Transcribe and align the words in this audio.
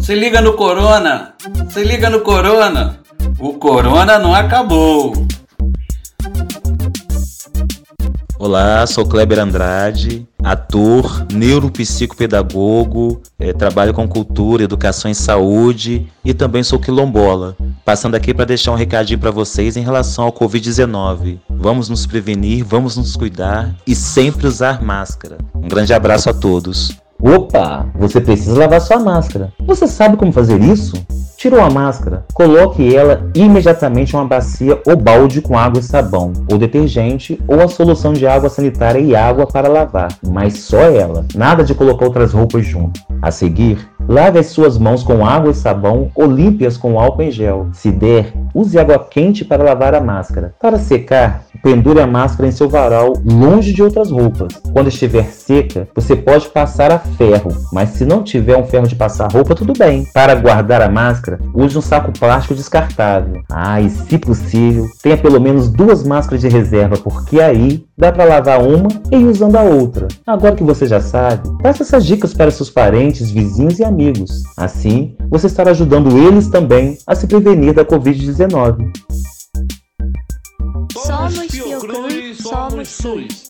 Se 0.00 0.14
liga 0.14 0.40
no 0.40 0.54
Corona! 0.54 1.34
Se 1.70 1.84
liga 1.84 2.08
no 2.08 2.20
Corona! 2.20 3.00
O 3.38 3.54
Corona 3.54 4.18
não 4.18 4.34
acabou! 4.34 5.12
Olá, 8.38 8.86
sou 8.86 9.04
Kleber 9.04 9.40
Andrade, 9.40 10.26
ator, 10.44 11.26
neuropsicopedagogo, 11.32 13.20
é, 13.36 13.52
trabalho 13.52 13.92
com 13.92 14.08
cultura, 14.08 14.62
educação 14.62 15.10
e 15.10 15.14
saúde 15.14 16.06
e 16.24 16.32
também 16.32 16.62
sou 16.62 16.78
quilombola. 16.78 17.56
Passando 17.84 18.14
aqui 18.14 18.32
para 18.32 18.44
deixar 18.44 18.70
um 18.70 18.76
recadinho 18.76 19.18
para 19.18 19.32
vocês 19.32 19.76
em 19.76 19.82
relação 19.82 20.24
ao 20.24 20.32
Covid-19. 20.32 21.40
Vamos 21.60 21.88
nos 21.88 22.06
prevenir, 22.06 22.64
vamos 22.64 22.96
nos 22.96 23.16
cuidar 23.16 23.74
e 23.84 23.92
sempre 23.92 24.46
usar 24.46 24.80
máscara. 24.80 25.38
Um 25.52 25.66
grande 25.66 25.92
abraço 25.92 26.30
a 26.30 26.32
todos. 26.32 26.96
Opa, 27.20 27.84
você 27.96 28.20
precisa 28.20 28.56
lavar 28.56 28.80
sua 28.80 29.00
máscara. 29.00 29.52
Você 29.66 29.88
sabe 29.88 30.16
como 30.16 30.32
fazer 30.32 30.60
isso? 30.62 30.94
Tirou 31.36 31.60
a 31.60 31.68
máscara, 31.68 32.24
coloque 32.32 32.94
ela 32.94 33.28
imediatamente 33.34 34.12
em 34.12 34.16
uma 34.16 34.24
bacia 34.24 34.80
ou 34.86 34.96
balde 34.96 35.40
com 35.40 35.58
água 35.58 35.80
e 35.80 35.82
sabão, 35.82 36.32
ou 36.50 36.58
detergente, 36.58 37.40
ou 37.46 37.60
a 37.60 37.68
solução 37.68 38.12
de 38.12 38.26
água 38.26 38.48
sanitária 38.48 39.00
e 39.00 39.14
água 39.14 39.46
para 39.46 39.68
lavar, 39.68 40.08
mas 40.28 40.58
só 40.58 40.80
ela. 40.80 41.24
Nada 41.34 41.64
de 41.64 41.74
colocar 41.74 42.06
outras 42.06 42.32
roupas 42.32 42.66
junto. 42.66 43.00
A 43.20 43.30
seguir, 43.30 43.78
lave 44.08 44.38
as 44.38 44.46
suas 44.46 44.78
mãos 44.78 45.02
com 45.02 45.24
água 45.24 45.50
e 45.50 45.54
sabão 45.54 46.10
ou 46.14 46.26
limpe-as 46.26 46.76
com 46.76 46.98
álcool 46.98 47.22
em 47.22 47.30
gel. 47.30 47.68
Se 47.72 47.90
der, 47.90 48.32
use 48.54 48.78
água 48.78 48.98
quente 48.98 49.44
para 49.44 49.62
lavar 49.62 49.94
a 49.94 50.00
máscara. 50.00 50.54
Para 50.60 50.78
secar, 50.78 51.44
pendure 51.62 52.00
a 52.00 52.06
máscara 52.06 52.48
em 52.48 52.52
seu 52.52 52.68
varal 52.68 53.12
longe 53.24 53.72
de 53.72 53.82
outras 53.82 54.10
roupas. 54.10 54.54
Quando 54.72 54.88
estiver 54.88 55.24
seca, 55.24 55.88
você 55.94 56.16
pode 56.16 56.48
passar 56.48 56.90
a 56.90 56.98
ferro, 56.98 57.50
mas 57.72 57.90
se 57.90 58.04
não 58.04 58.22
tiver 58.22 58.56
um 58.56 58.64
ferro 58.64 58.86
de 58.86 58.96
passar 58.96 59.30
roupa, 59.30 59.54
tudo 59.54 59.72
bem. 59.76 60.06
Para 60.14 60.34
guardar 60.34 60.80
a 60.80 60.88
máscara, 60.88 61.38
use 61.54 61.76
um 61.76 61.82
saco 61.82 62.12
plástico 62.12 62.54
descartável. 62.54 63.42
Ah, 63.50 63.80
e 63.80 63.90
se 63.90 64.18
possível, 64.18 64.86
tenha 65.02 65.16
pelo 65.16 65.40
menos 65.40 65.68
duas 65.68 66.04
máscaras 66.04 66.40
de 66.40 66.48
reserva, 66.48 66.96
porque 66.96 67.40
aí 67.40 67.87
dá 67.98 68.12
para 68.12 68.24
lavar 68.24 68.62
uma 68.62 68.88
e 69.10 69.16
ir 69.16 69.26
usando 69.26 69.56
a 69.56 69.62
outra. 69.62 70.06
Agora 70.24 70.54
que 70.54 70.62
você 70.62 70.86
já 70.86 71.00
sabe, 71.00 71.48
passe 71.60 71.82
essas 71.82 72.06
dicas 72.06 72.32
para 72.32 72.50
seus 72.50 72.70
parentes, 72.70 73.30
vizinhos 73.30 73.80
e 73.80 73.84
amigos. 73.84 74.44
Assim, 74.56 75.16
você 75.28 75.48
estará 75.48 75.72
ajudando 75.72 76.16
eles 76.16 76.48
também 76.48 76.96
a 77.04 77.14
se 77.16 77.26
prevenir 77.26 77.74
da 77.74 77.84
Covid-19. 77.84 78.76
Somos 80.92 81.46
Fiocruz, 81.50 82.38
somos 82.38 82.88
SUS. 82.88 83.42